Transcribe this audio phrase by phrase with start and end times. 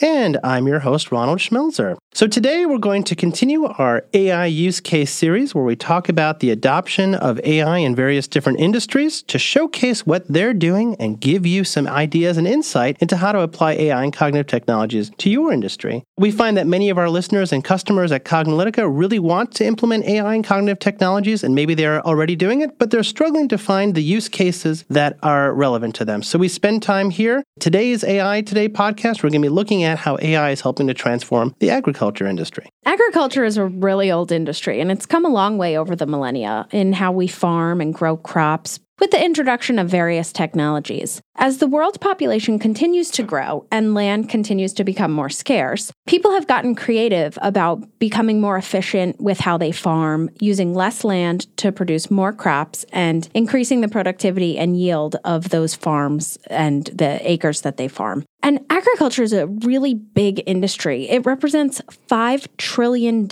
[0.00, 1.96] And I'm your host, Ronald Schmelzer.
[2.12, 6.40] So today we're going to continue our AI use case series where we talk about
[6.40, 11.46] the adoption of AI in various different industries to showcase what they're doing and give
[11.46, 15.50] you some ideas and insight into how to apply AI and cognitive technologies to your
[15.50, 16.04] industry.
[16.18, 20.04] We find that many of our listeners and customers at Cognilytica really want to implement
[20.06, 23.94] AI and cognitive technologies, and maybe they're already doing it, but they're struggling to find
[23.94, 26.22] the use cases that are relevant to them.
[26.22, 27.42] So we spend time here.
[27.60, 30.94] Today's AI Today podcast, we're going to be looking at how AI is helping to
[30.94, 32.68] transform the agriculture industry.
[32.84, 36.66] Agriculture is a really old industry, and it's come a long way over the millennia
[36.72, 41.20] in how we farm and grow crops, with the introduction of various technologies.
[41.36, 46.32] As the world's population continues to grow and land continues to become more scarce, people
[46.32, 51.72] have gotten creative about becoming more efficient with how they farm, using less land to
[51.72, 57.60] produce more crops, and increasing the productivity and yield of those farms and the acres
[57.60, 58.24] that they farm.
[58.42, 61.08] And agriculture is a really big industry.
[61.08, 63.26] It represents $5 trillion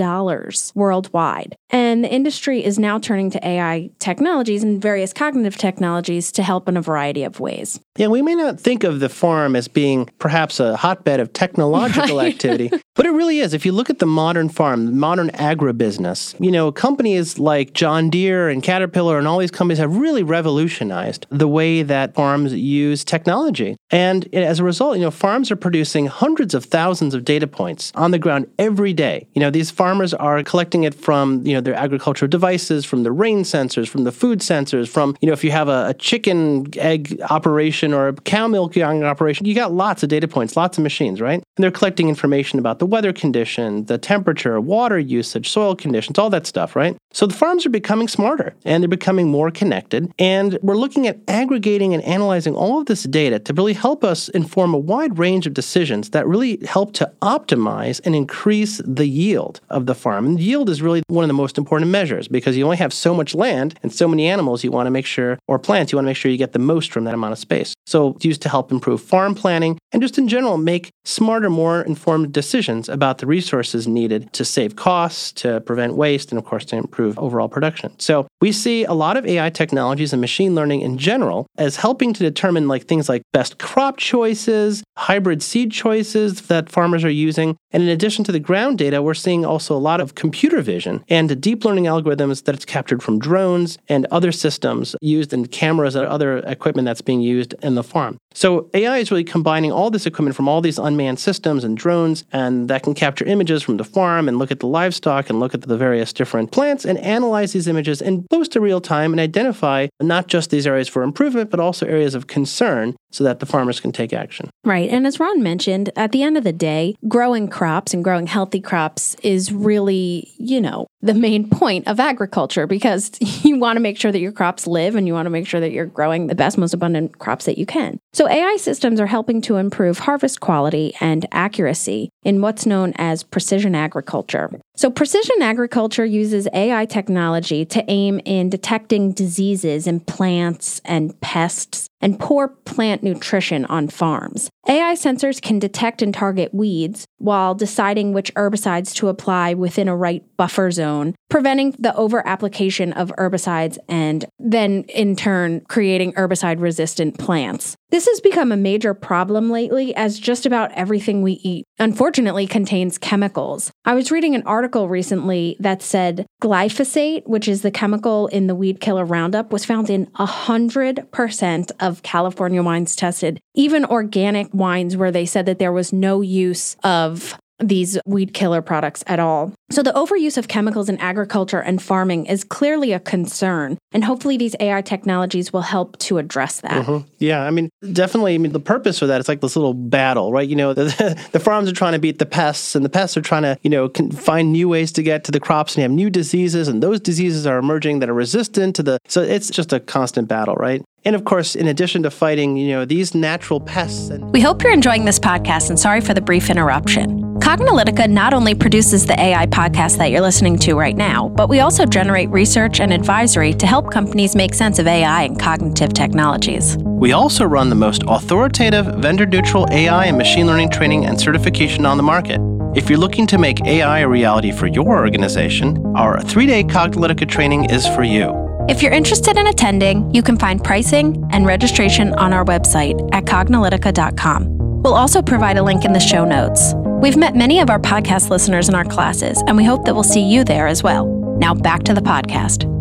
[0.75, 1.57] worldwide.
[1.75, 6.69] And the industry is now turning to AI technologies and various cognitive technologies to help
[6.69, 7.81] in a variety of ways.
[7.99, 12.19] Yeah, we may not think of the farm as being perhaps a hotbed of technological
[12.19, 12.33] right.
[12.33, 13.55] activity, but it really is.
[13.55, 18.49] If you look at the modern farm, modern agribusiness, you know, companies like John Deere
[18.49, 23.77] and Caterpillar and all these companies have really revolutionized the way that farms use technology.
[23.91, 27.93] And as a result, you know, farms are producing hundreds of thousands of data points
[27.95, 29.27] on the ground every day.
[29.35, 33.13] You know, these farmers are collecting it from, you know, their agricultural devices, from the
[33.13, 36.67] rain sensors, from the food sensors, from, you know, if you have a, a chicken
[36.79, 40.83] egg operation or a cow milking operation, you got lots of data points, lots of
[40.83, 41.43] machines, right?
[41.57, 46.31] And they're collecting information about the weather condition, the temperature, water usage, soil conditions, all
[46.31, 46.97] that stuff, right?
[47.13, 50.13] So the farms are becoming smarter and they're becoming more connected.
[50.19, 54.29] And we're looking at aggregating and analyzing all of this data to really help us
[54.31, 59.61] inform a wide range of decisions that really help to optimize and increase the yield
[59.71, 60.27] of the farm.
[60.27, 63.15] And yield is really one of the most important measures because you only have so
[63.15, 66.07] much land and so many animals you want to make sure, or plants, you want
[66.07, 67.75] to make sure you get the most from that amount of space.
[67.87, 71.83] So it's used to help improve farm planning and just in general make smarter, more
[71.83, 76.65] informed decisions about the resources needed to save costs, to prevent waste, and of course
[76.67, 77.93] to improve overall production.
[77.99, 82.13] So we see a lot of AI technologies and machine learning in general as helping
[82.15, 87.57] to determine like things like best crop choices, hybrid seed choices that farmers are using.
[87.71, 91.05] And in addition to the ground data, we're seeing also a lot of computer vision
[91.09, 95.95] and deep learning algorithms that it's captured from drones and other systems used in cameras
[95.95, 98.19] and other equipment that's being used in the farm.
[98.37, 102.25] So AI is really combining all this equipment from all these unmanned systems and drones,
[102.33, 105.55] and that can capture images from the farm and look at the livestock and look
[105.55, 109.21] at the various different plants and analyze these images in close to real time and
[109.21, 113.47] identify not just these areas for improvement, but also areas of concern so that the
[113.47, 114.51] farmers can take action.
[114.65, 114.91] Right.
[114.91, 118.61] And as Ron mentioned, at the end of the day, growing crops and growing healthy
[118.61, 123.97] crops is really, you know, the main point of agriculture because you want to make
[123.97, 126.35] sure that your crops live and you want to make sure that you're growing the
[126.35, 128.01] best, most abundant crops that you can.
[128.13, 133.23] So, AI systems are helping to improve harvest quality and accuracy in what's known as
[133.23, 134.51] precision agriculture.
[134.77, 141.89] So, precision agriculture uses AI technology to aim in detecting diseases in plants and pests
[142.01, 144.51] and poor plant nutrition on farms.
[144.67, 149.97] AI sensors can detect and target weeds while deciding which herbicides to apply within a
[149.97, 156.61] right buffer zone, preventing the over application of herbicides and then in turn creating herbicide
[156.61, 157.77] resistant plants.
[157.91, 162.99] This has become a major problem lately as just about everything we eat, unfortunately, contains
[162.99, 163.71] chemicals.
[163.85, 168.55] I was reading an article recently that said glyphosate, which is the chemical in the
[168.55, 175.11] weed killer Roundup, was found in 100% of California wines tested, even organic wines where
[175.11, 179.53] they said that there was no use of these weed killer products at all.
[179.71, 183.79] So, the overuse of chemicals in agriculture and farming is clearly a concern.
[183.93, 186.85] And hopefully, these AI technologies will help to address that.
[186.85, 187.09] Mm-hmm.
[187.19, 188.35] Yeah, I mean, definitely.
[188.35, 190.49] I mean, the purpose for that is like this little battle, right?
[190.49, 193.23] You know, the, the farms are trying to beat the pests, and the pests are
[193.23, 196.11] trying to, you know, find new ways to get to the crops, and have new
[196.11, 198.99] diseases, and those diseases are emerging that are resistant to the.
[199.09, 200.83] So, it's just a constant battle, right?
[201.07, 204.09] And of course, in addition to fighting, you know, these natural pests.
[204.09, 207.34] And- we hope you're enjoying this podcast and sorry for the brief interruption.
[207.45, 211.61] Cognilytica not only produces the AI podcast that you're listening to right now, but we
[211.61, 216.79] also generate research and advisory to help companies make sense of AI and cognitive technologies.
[216.79, 221.85] We also run the most authoritative, vendor neutral AI and machine learning training and certification
[221.85, 222.41] on the market.
[222.75, 227.29] If you're looking to make AI a reality for your organization, our three day Cognilytica
[227.29, 228.33] training is for you.
[228.71, 233.27] If you're interested in attending, you can find pricing and registration on our website at
[233.27, 234.83] cognilytica.com.
[234.83, 236.73] We'll also provide a link in the show notes.
[237.05, 240.05] We've met many of our podcast listeners in our classes, and we hope that we'll
[240.05, 241.05] see you there as well.
[241.39, 242.74] Now back to the podcast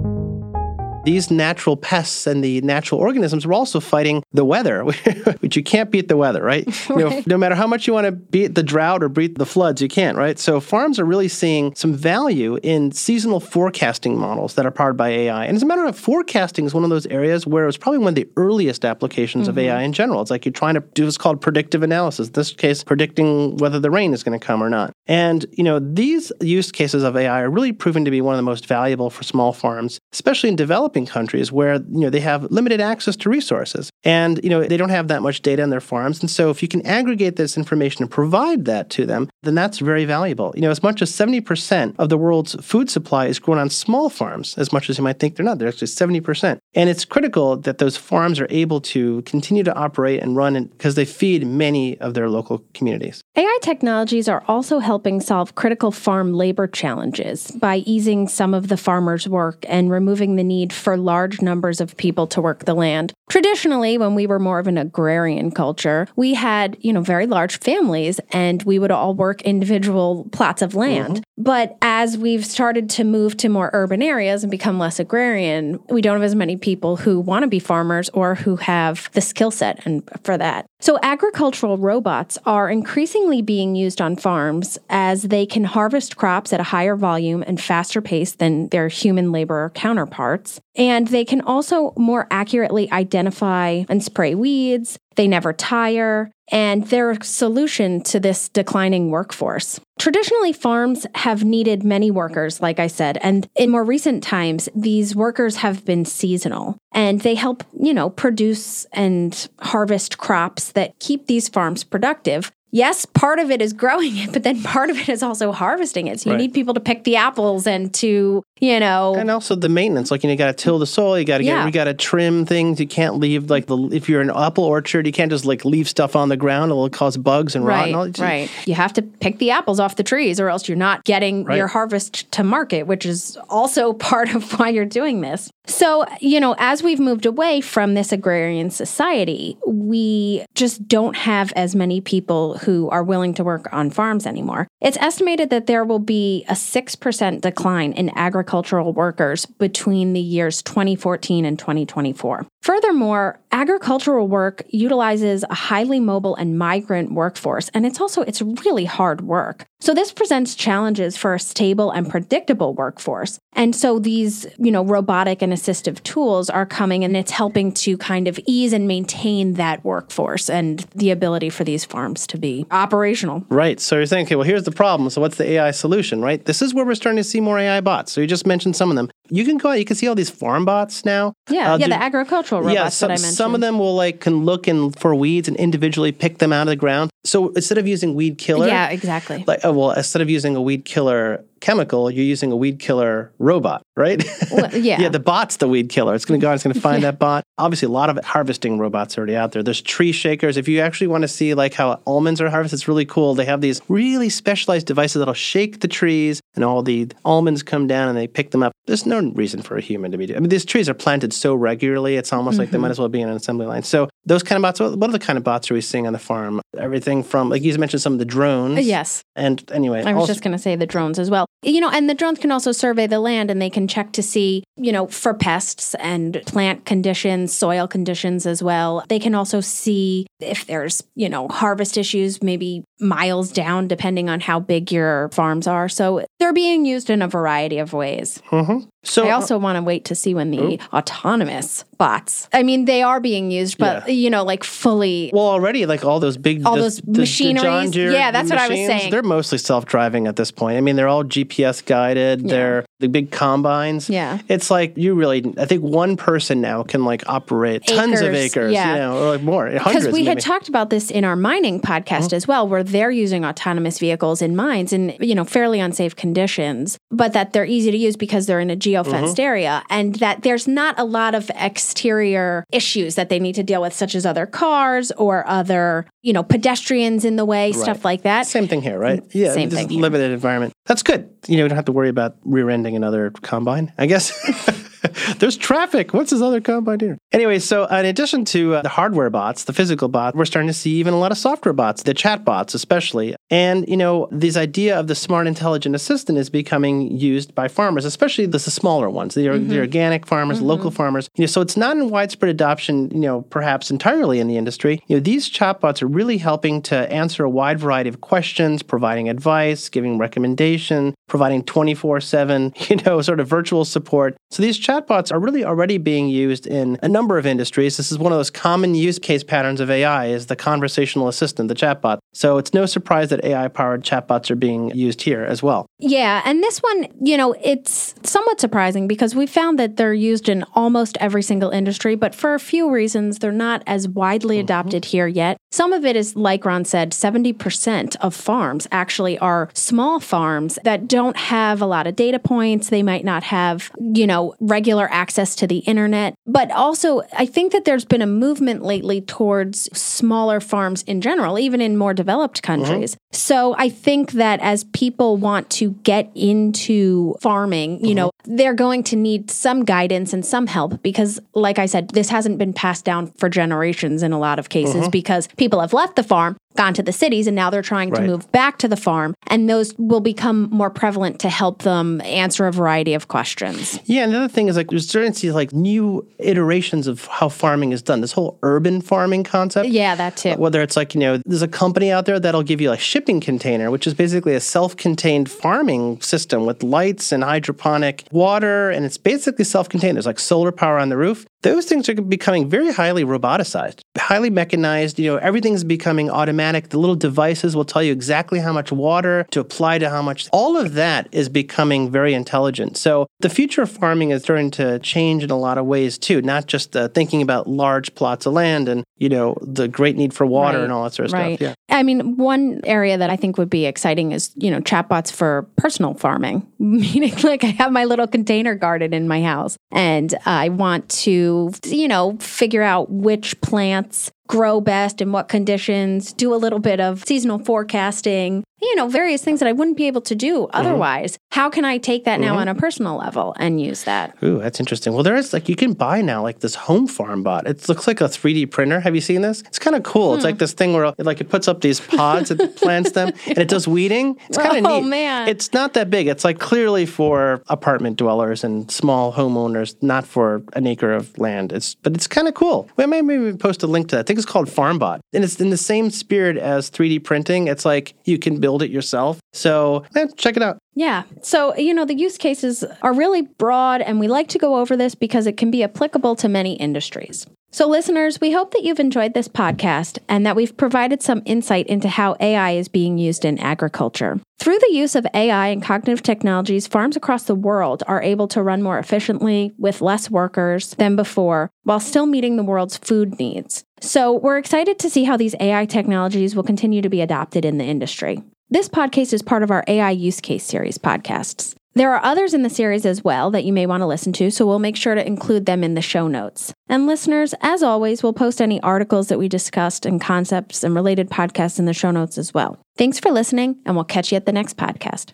[1.04, 4.84] these natural pests and the natural organisms are also fighting the weather,
[5.40, 6.66] which you can't beat the weather, right?
[6.90, 6.90] right.
[7.04, 9.46] You know, no matter how much you want to beat the drought or beat the
[9.46, 10.40] floods, you can't, right?
[10.40, 15.10] So farms are really seeing some value in seasonal forecasting models that are powered by
[15.10, 15.46] AI.
[15.46, 17.98] And as a matter of forecasting is one of those areas where it was probably
[17.98, 19.58] one of the earliest applications mm-hmm.
[19.58, 20.22] of AI in general.
[20.22, 22.28] It's like you're trying to do what's called predictive analysis.
[22.28, 24.94] In this case, predicting whether the rain is going to come or not.
[25.08, 28.38] And, you know, these use cases of AI are really proving to be one of
[28.38, 32.19] the most valuable for small farms, especially in developing developing countries where you know they
[32.19, 35.69] have limited access to resources and you know they don't have that much data in
[35.69, 36.22] their farms.
[36.22, 39.80] And so if you can aggregate this information and provide that to them then that's
[39.80, 40.54] very valuable.
[40.56, 44.10] You know as much as 70% of the world's food supply is grown on small
[44.10, 47.57] farms as much as you might think they're not they're actually 70% and it's critical
[47.57, 51.98] that those farms are able to continue to operate and run because they feed many
[52.00, 53.24] of their local communities.
[53.36, 58.78] AI technologies are also helping solve critical farm labor challenges by easing some of the
[58.78, 63.13] farmers' work and removing the need for large numbers of people to work the land.
[63.30, 67.59] Traditionally, when we were more of an agrarian culture, we had, you know, very large
[67.59, 71.15] families and we would all work individual plots of land.
[71.15, 71.44] Mm-hmm.
[71.44, 76.01] But as we've started to move to more urban areas and become less agrarian, we
[76.01, 79.50] don't have as many people who want to be farmers or who have the skill
[79.50, 80.65] set and for that.
[80.83, 86.59] So agricultural robots are increasingly being used on farms as they can harvest crops at
[86.59, 90.59] a higher volume and faster pace than their human labor counterparts.
[90.75, 94.97] And they can also more accurately identify and spray weeds.
[95.15, 99.80] They never tire, and they're a solution to this declining workforce.
[100.00, 105.15] Traditionally, farms have needed many workers, like I said, and in more recent times, these
[105.15, 111.27] workers have been seasonal and they help, you know, produce and harvest crops that keep
[111.27, 115.08] these farms productive yes, part of it is growing it, but then part of it
[115.08, 116.20] is also harvesting it.
[116.20, 116.42] So you right.
[116.42, 120.12] need people to pick the apples and to, you know, and also the maintenance.
[120.12, 121.66] Like you, know, you got to till the soil, you got to get, yeah.
[121.66, 122.80] you got to trim things.
[122.80, 125.88] You can't leave like the if you're an apple orchard, you can't just like leave
[125.88, 128.06] stuff on the ground; it'll cause bugs and right, rot.
[128.08, 131.06] And right, You have to pick the apples off the trees, or else you're not
[131.06, 131.58] getting right.
[131.58, 135.52] your harvest to market, which is also part of why you're doing this.
[135.65, 141.54] So, you know, as we've moved away from this agrarian society, we just don't have
[141.56, 144.68] as many people who are willing to work on farms anymore.
[144.81, 150.62] It's estimated that there will be a 6% decline in agricultural workers between the years
[150.62, 152.45] 2014 and 2024.
[152.62, 158.86] Furthermore, agricultural work utilizes a highly mobile and migrant workforce, and it's also it's really
[158.86, 159.66] hard work.
[159.80, 163.39] So this presents challenges for a stable and predictable workforce.
[163.56, 167.98] And so these, you know, robotic and assistive tools are coming and it's helping to
[167.98, 172.66] kind of ease and maintain that workforce and the ability for these farms to be
[172.72, 173.46] operational.
[173.50, 173.80] Right.
[173.80, 175.10] So you're saying, okay, well, here's the problem.
[175.10, 176.44] So what's the AI solution, right?
[176.44, 178.12] This is where we're starting to see more AI bots.
[178.12, 179.12] So you just mentioned some of them.
[179.30, 181.33] You can go out, you can see all these farm bots now.
[181.50, 183.36] Yeah, uh, yeah, the agricultural robots yeah, some, that I mentioned.
[183.36, 186.64] Some of them will like can look and for weeds and individually pick them out
[186.64, 187.09] of the ground.
[187.24, 189.44] So instead of using weed killer, yeah, exactly.
[189.47, 193.31] Like, oh, well, instead of using a weed killer chemical, you're using a weed killer
[193.40, 194.23] robot, right?
[194.52, 195.02] Well, yeah.
[195.02, 196.16] yeah, the bot's the weed killer.
[196.16, 197.12] It's going to go out, it's going to find yeah.
[197.12, 197.44] that bot.
[197.57, 199.64] Obviously, a lot of harvesting robots already out there.
[199.64, 200.57] There's tree shakers.
[200.57, 203.35] If you actually want to see like how almonds are harvested, it's really cool.
[203.35, 207.88] They have these really specialized devices that'll shake the trees and all the almonds come
[207.88, 208.73] down and they pick them up.
[208.85, 211.33] There's no reason for a human to be doing I mean, these trees are planted
[211.33, 212.59] so regularly, it's almost mm-hmm.
[212.62, 212.92] like they might mm-hmm.
[212.92, 213.83] as well be in an assembly line.
[213.83, 216.14] So those kind of bots, what are the kind of bots are we seeing on
[216.14, 216.62] the farm?
[216.78, 218.85] Everything from, like you mentioned, some of the drones.
[218.85, 219.23] Yes.
[219.35, 220.04] And anyway.
[220.04, 221.45] I was also, just going to say the drones as well.
[221.64, 224.23] You know, and the drones can also survey the land and they can check to
[224.23, 229.04] see, you know, for pests and plant conditions, soil conditions as well.
[229.09, 234.40] They can also see if there's, you know, harvest issues, maybe miles down, depending on
[234.40, 235.90] how big your farms are.
[235.90, 238.42] So they're being used in a variety of ways.
[238.49, 238.87] Mm-hmm.
[239.04, 242.47] So I uh, also uh, want to wait to see when the autonomous bots.
[242.54, 244.13] I mean, they are being used, but yeah.
[244.13, 245.30] you know, like fully.
[245.33, 247.95] Well, already, like all those big, all the, those machineries.
[247.95, 249.11] yeah, that's machines, what I was saying.
[249.11, 250.78] They're mostly self-driving at this point.
[250.78, 252.42] I mean, they're all GPS guided.
[252.42, 252.47] Yeah.
[252.47, 254.10] They're the big combines.
[254.10, 254.40] Yeah.
[254.48, 258.72] It's like you really, I think one person now can like operate tons of Acres,
[258.72, 258.94] yeah.
[258.94, 260.06] you know, or like more, hundreds.
[260.06, 262.36] Because we had talked about this in our mining podcast Mm-hmm.
[262.36, 266.98] as well, where they're using autonomous vehicles in mines in you know fairly unsafe conditions,
[267.12, 269.42] but that they're easy to use because they're in a geofenced Mm-hmm.
[269.42, 273.81] area, and that there's not a lot of exterior issues that they need to deal
[273.81, 278.23] with, such as other cars or other you know pedestrians in the way, stuff like
[278.23, 278.47] that.
[278.47, 279.21] Same thing here, right?
[279.31, 280.01] Yeah, Same thing here.
[280.01, 280.73] limited environment.
[280.85, 281.30] That's good.
[281.47, 283.94] You know, you don't have to worry about rear-ending another combine.
[283.97, 284.31] I guess
[285.40, 286.14] there's traffic.
[286.14, 287.18] What's this other combine doing?
[287.32, 290.68] Anyway, so uh, in addition to uh, the hardware bots, the physical bot, we're starting
[290.68, 293.36] to see even a lot of software bots, the chat bots especially.
[293.50, 298.06] And you know, this idea of the smart intelligent assistant is becoming used by farmers,
[298.06, 299.78] especially the, the smaller ones, the, the mm-hmm.
[299.78, 300.68] organic farmers, mm-hmm.
[300.68, 301.30] local farmers.
[301.36, 303.10] You know, so it's not in widespread adoption.
[303.12, 305.02] You know, perhaps entirely in the industry.
[305.08, 309.30] You know, these chatbots are really helping to answer a wide variety of questions, providing
[309.30, 314.36] advice, giving recommendation, providing 24/7, you know, sort of virtual support.
[314.52, 317.98] So these chatbots are really already being used in a number of industries.
[317.98, 321.69] This is one of those common use case patterns of AI is the conversational assistant,
[321.69, 322.19] the chatbot.
[322.33, 325.86] So it's no surprise that AI-powered chatbots are being used here as well.
[326.00, 330.50] Yeah, and this one, you know, it's somewhat surprising because we found that they're used
[330.50, 334.66] in almost every single industry, but for a few reasons, they're not as widely mm-hmm.
[334.66, 335.57] adopted here yet.
[335.72, 341.07] Some of it is, like Ron said, 70% of farms actually are small farms that
[341.07, 342.90] don't have a lot of data points.
[342.90, 346.35] They might not have, you know, regular access to the internet.
[346.45, 351.57] But also, I think that there's been a movement lately towards smaller farms in general,
[351.59, 352.83] even in more developed mm-hmm.
[352.83, 353.18] countries.
[353.31, 358.16] So I think that as people want to get into farming, you mm-hmm.
[358.16, 362.30] know, they're going to need some guidance and some help because, like I said, this
[362.30, 365.09] hasn't been passed down for generations in a lot of cases mm-hmm.
[365.09, 366.57] because people have left the farm.
[366.75, 369.69] Gone to the cities and now they're trying to move back to the farm, and
[369.69, 373.99] those will become more prevalent to help them answer a variety of questions.
[374.06, 377.92] Yeah, Another thing is like we're starting to see like new iterations of how farming
[377.92, 378.21] is done.
[378.21, 379.89] This whole urban farming concept.
[379.89, 380.51] Yeah, that too.
[380.51, 382.97] Uh, whether it's like, you know, there's a company out there that'll give you a
[382.97, 388.89] shipping container, which is basically a self contained farming system with lights and hydroponic water.
[388.89, 390.15] And it's basically self contained.
[390.18, 391.45] There's like solar power on the roof.
[391.61, 395.19] Those things are becoming very highly roboticized, highly mechanized.
[395.19, 396.63] You know, everything's becoming automatic.
[396.72, 400.48] The little devices will tell you exactly how much water to apply to how much.
[400.52, 402.98] All of that is becoming very intelligent.
[402.98, 406.42] So the future of farming is starting to change in a lot of ways too,
[406.42, 410.34] not just uh, thinking about large plots of land and, you know, the great need
[410.34, 411.58] for water Right, and all that sort of right.
[411.58, 411.76] stuff.
[411.90, 411.98] Yeah.
[411.98, 415.68] I mean, one area that I think would be exciting is, you know, chatbots for
[415.76, 420.70] personal farming, meaning like I have my little container garden in my house and I
[420.70, 426.57] want to, you know, figure out which plants grow best in what conditions, do a
[426.57, 430.35] little bit of seasonal forecasting, you know, various things that I wouldn't be able to
[430.35, 431.37] do otherwise.
[431.52, 434.35] How can I take that now on a personal level and use that?
[434.44, 435.13] Ooh, that's interesting.
[435.13, 437.68] Well, there is like you can buy now like this home farm bot.
[437.68, 438.99] It looks like a 3D printer.
[438.99, 439.61] Have you seen this?
[439.61, 440.31] It's kind of cool.
[440.31, 440.35] Hmm.
[440.35, 443.31] It's like this thing where it, like it puts up these pods, it plants them,
[443.47, 444.37] and it does weeding.
[444.49, 445.09] It's kind of Oh, neat.
[445.09, 445.47] man.
[445.47, 446.28] It's not that big.
[446.28, 451.71] It's like clearly for apartment dwellers and small homeowners, not for an acre of land.
[451.71, 452.90] It's but it's kind of cool.
[452.97, 454.21] We may maybe post a link to that.
[454.21, 457.68] I think it's called FarmBot, and it's in the same spirit as 3D printing.
[457.68, 459.39] It's like you can build it yourself.
[459.53, 460.03] So
[460.37, 460.80] check it out.
[460.95, 461.23] Yeah.
[461.42, 464.95] So, you know, the use cases are really broad, and we like to go over
[464.95, 467.47] this because it can be applicable to many industries.
[467.71, 471.87] So, listeners, we hope that you've enjoyed this podcast and that we've provided some insight
[471.87, 474.39] into how AI is being used in agriculture.
[474.59, 478.61] Through the use of AI and cognitive technologies, farms across the world are able to
[478.61, 483.83] run more efficiently with less workers than before while still meeting the world's food needs.
[483.99, 487.80] So, we're excited to see how these AI technologies will continue to be adopted in
[487.80, 488.44] the industry.
[488.70, 491.76] This podcast is part of our AI use case series podcasts.
[491.96, 494.50] There are others in the series as well that you may want to listen to,
[494.50, 496.74] so we'll make sure to include them in the show notes.
[496.90, 501.30] And listeners, as always, we'll post any articles that we discussed and concepts and related
[501.30, 502.80] podcasts in the show notes as well.
[502.98, 505.34] Thanks for listening, and we'll catch you at the next podcast.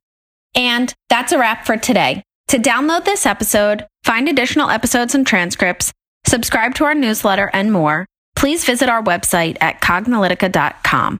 [0.54, 2.24] And that's a wrap for today.
[2.50, 5.94] To download this episode, find additional episodes and transcripts,
[6.28, 8.06] subscribe to our newsletter, and more,
[8.36, 11.20] please visit our website at cognilytica.com.